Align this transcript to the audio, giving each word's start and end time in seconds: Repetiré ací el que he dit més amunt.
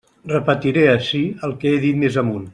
Repetiré 0.29 0.85
ací 0.93 1.21
el 1.49 1.55
que 1.61 1.75
he 1.75 1.85
dit 1.87 2.03
més 2.07 2.19
amunt. 2.25 2.49